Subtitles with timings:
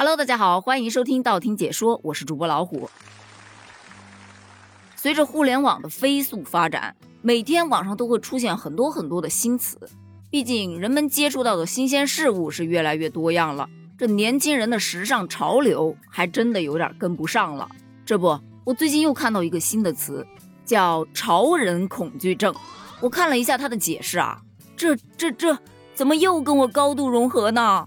[0.00, 2.88] Hello，大家好，欢迎收听道听解说，我是主播老虎。
[4.96, 9.78] 随着互联网的飞速发展，每天网上都会出现很多很多的新词。
[10.30, 13.68] 毕竟人们接触到的新鲜事物是越来越多样了，
[13.98, 17.68] 这年轻人的时尚潮流还真的有点跟不上了。
[18.06, 20.26] 这不，我最近又看到一个新的词，
[20.64, 22.54] 叫“潮人恐惧症”。
[23.02, 24.40] 我看了一下它的解释啊，
[24.74, 25.58] 这这这
[25.92, 27.86] 怎么又跟我高度融合呢？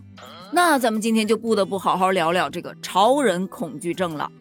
[0.56, 4.32] 那咱们今天就不得不好好聊聊这个潮人恐惧症了。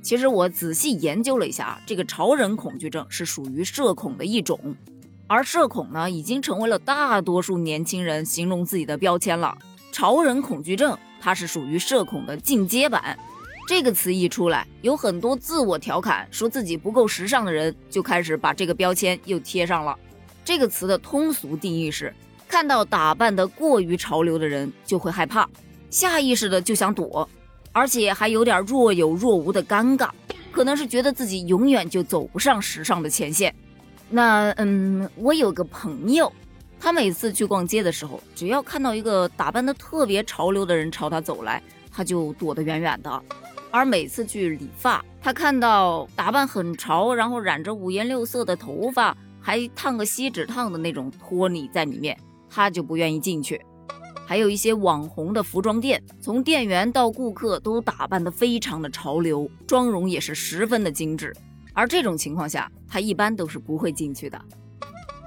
[0.00, 4.76] 其实我仔细研究了一下啊，这个潮人恐惧症是属于社恐的一种，
[5.26, 9.58] 而社恐呢，已经成为了大多数年轻人形容自己的标签了。
[9.90, 13.18] 潮人恐惧症，它是属于社恐的进阶版。
[13.66, 19.98] 这个词一出来，有很多自我调侃说自己不够时尚的人，就开始把这个标签又贴上了。
[20.44, 22.14] 这个词的通俗定义是。
[22.56, 25.46] 看到打扮的过于潮流的人就会害怕，
[25.90, 27.28] 下意识的就想躲，
[27.70, 30.08] 而且还有点若有若无的尴尬，
[30.50, 33.54] 可能是觉得自己永远就走不上时尚的前线。
[34.08, 36.32] 那嗯，我有个朋友，
[36.80, 41.62] 他每次去逛街的时候，只要看到一个打扮的特别潮流的人朝他走来，
[41.92, 43.22] 他就躲得远远的。
[43.70, 52.18] 而每次去理发，他看到打扮很潮，然后染着五颜六色的头发，还烫个锡纸烫的那种托尼在里面。
[52.48, 53.60] 他就不愿意进去，
[54.26, 61.34] 还有一些网红的服装店，从店员到顾客都打扮得非常的潮流，妆容也是十分的精致。
[61.72, 64.40] 而这种情况下，他一般都是不会进去的。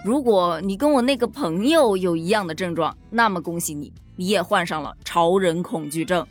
[0.04, 6.26] 如果你跟我那个朋友有一样的症状，那么恭喜你，你也患上了潮人恐惧症。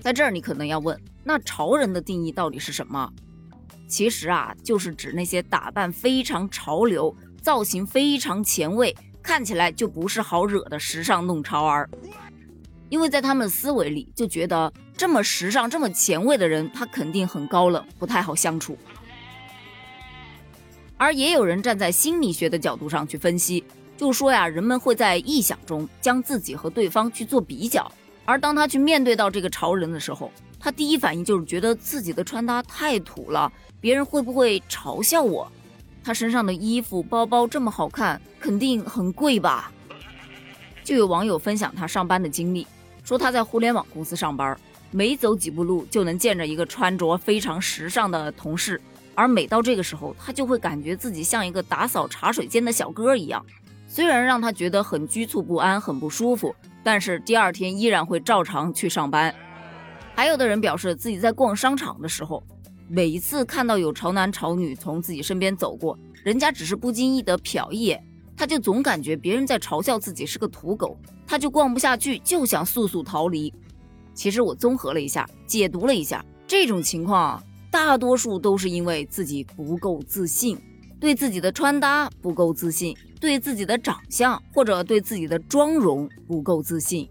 [0.00, 3.12] 在这儿，你可能要问，那潮人的定义到底是什么？
[3.86, 8.94] 其实啊，就是指那些打扮非常潮流、造型非常前卫。
[9.28, 11.86] 看起来就不是好惹的时尚弄潮儿，
[12.88, 18.78] 因为在他们思维里就觉得这么时尚、这么前卫的人，他肯定很高冷，不太好相处。
[20.96, 23.62] 而也有人站在心理学的角度上去分析，
[23.98, 27.92] 就说呀，人们会在臆想中将自己和对方去做比较，
[28.24, 35.52] 而当他去面对到这个潮人的时候，他第一反应就是觉得自己的穿搭太土了，别人会不会嘲笑我？
[36.02, 39.70] 他身上的衣服、包包这么好看，肯定很贵吧？
[40.82, 42.66] 就有网友分享他上班的经历，
[43.04, 44.58] 说他在互联网公司上班，
[44.90, 48.80] 每走几步路就能见着一个穿着非常时尚的同事，
[49.14, 53.44] 而每到这个时候，他就会感觉自己像一个打扫茶水间的小哥一样。
[53.86, 59.34] 虽然让他觉得很局促不安、很不舒服，但是第二天依然会照常去上班。
[60.14, 62.42] 还有的人表示自己在逛商场的时候。
[62.90, 68.02] 每一次看到有潮男潮女从自己身边走过，人家只是不经意的瞟一眼，
[68.34, 73.52] 他就总感觉别人在嘲笑自己是个土狗，他就逛不下去，就想速速逃离。
[74.14, 80.58] 其实我综合了一下，解读了一下，这种情况大多数都是因为自己不够自信，
[80.98, 87.06] 对自己的穿搭不够自信，对自己的长相或者对自己的妆容不够自信。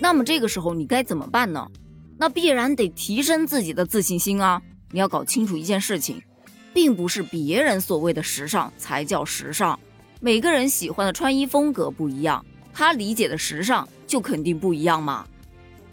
[0.00, 1.68] 那么这个时候你该怎么办呢？
[2.18, 4.60] 那必然得提升自己的自信心啊。
[4.94, 6.22] 你要搞清楚一件事情，
[6.72, 9.76] 并不是别人所谓的时尚才叫时尚，
[10.20, 15.26] 每个人喜欢的穿衣风格不一样，他理解的时尚就肯定不一样嘛。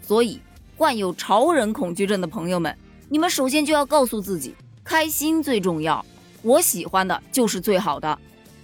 [0.00, 0.40] 所以，
[0.76, 2.72] 患有潮人恐惧症的朋友们，
[3.08, 4.54] 你们首先就要告诉自己，
[4.84, 6.06] 开心最重要，
[6.42, 8.16] 我喜欢的就是最好的，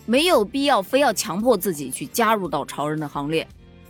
[0.06, 3.44] 没有必要非要强迫自己去加入到潮人的行列，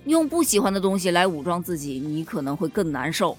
[0.07, 3.37] 用不喜欢的东西来武装自己，你可能会更难受。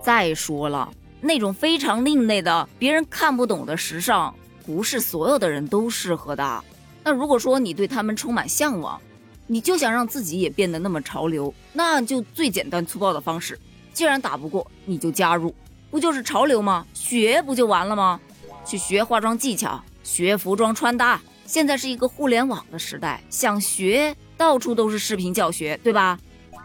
[0.00, 0.88] 再说了。
[1.24, 4.34] 那种非常另类的、别人看不懂的时尚，
[4.66, 6.64] 不是所有的人都适合的。
[7.02, 9.00] 那如果说你对他们充满向往，
[9.46, 13.58] 你就想让自己也变得那么潮流，那就最简单粗暴的方式，
[13.94, 15.54] 既然打不过，你就加入，
[15.90, 16.86] 不就是潮流吗？
[16.92, 18.20] 学不就完了吗？
[18.66, 21.18] 去学化妆技巧，学服装穿搭。
[21.46, 26.18] 现在是一个互联网的时代，想学到处都是视频教学，对吧？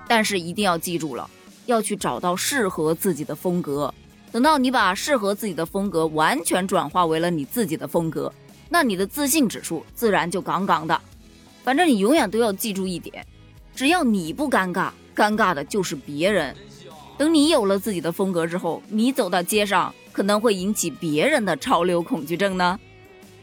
[0.05, 1.29] 但是一定要记住了，
[1.65, 3.93] 要去找到适合自己的风格。
[4.31, 8.31] 等到你把适合自己的风格完全转化为了你自己的风格，
[8.69, 11.01] 那你的自信指数自然就杠杠的。
[11.63, 13.25] 反正你永远都要记住一点，
[13.75, 16.55] 只要你不尴尬，尴尬的就是别人。
[17.17, 22.79] 等你有了自己的风格之后，你走到街上可能会引起别人的潮流恐惧症呢。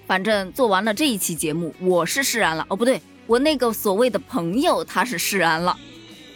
[0.06, 2.64] 反正做完了这一期节目，我是释然了。
[2.68, 5.76] 哦，不对，我那个所谓的朋友他是释然了。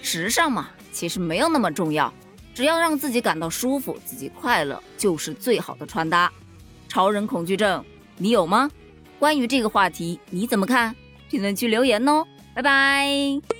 [0.03, 2.13] 时尚嘛，其实没有那么重要。
[2.55, 6.31] 只要让自己感到舒服，自己快乐就是最好的穿搭。
[6.89, 7.85] 潮人恐惧症，
[8.17, 8.71] 你有吗？
[9.19, 10.95] 关于这个话题，你怎么看？
[11.29, 13.60] 评论区留言哦，拜拜。